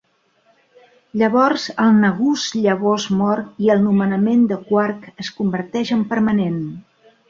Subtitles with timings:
[1.21, 6.63] Llavors el Nagus llavors mor i el nomenament de Quark es converteix en permanent.